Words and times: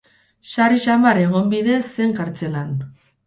Sarri 0.51 0.79
samar 0.85 1.19
egon 1.25 1.51
bide 1.53 1.77
zen 1.91 2.17
kartzelan. 2.21 2.73